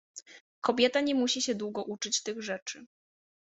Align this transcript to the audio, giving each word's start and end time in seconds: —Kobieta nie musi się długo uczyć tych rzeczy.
—Kobieta 0.61 1.01
nie 1.01 1.15
musi 1.15 1.41
się 1.41 1.55
długo 1.55 1.83
uczyć 1.83 2.23
tych 2.23 2.41
rzeczy. 2.43 2.85